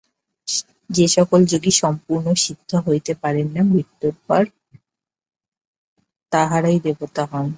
[0.89, 4.43] যে-সকল যোগী সম্পূর্ণ সিদ্ধ হইতে পারেন না, মৃত্যুর পর
[6.31, 7.47] তাঁহারাই দেবতা হন।